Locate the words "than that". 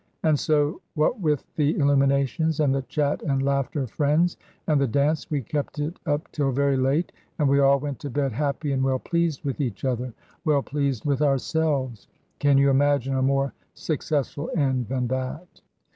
14.87-15.61